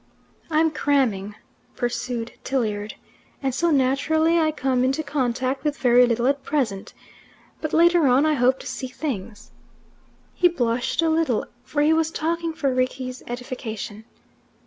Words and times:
"I'm 0.49 0.71
cramming," 0.71 1.35
pursued 1.75 2.31
Tilliard, 2.43 2.95
"and 3.43 3.53
so 3.53 3.69
naturally 3.69 4.39
I 4.39 4.51
come 4.51 4.83
into 4.83 5.03
contact 5.03 5.63
with 5.63 5.77
very 5.77 6.07
little 6.07 6.25
at 6.25 6.41
present. 6.41 6.95
But 7.61 7.71
later 7.71 8.07
on 8.07 8.25
I 8.25 8.33
hope 8.33 8.57
to 8.61 8.65
see 8.65 8.87
things." 8.87 9.51
He 10.33 10.47
blushed 10.47 11.03
a 11.03 11.09
little, 11.11 11.45
for 11.63 11.83
he 11.83 11.93
was 11.93 12.09
talking 12.09 12.51
for 12.51 12.73
Rickie's 12.73 13.21
edification. 13.27 14.05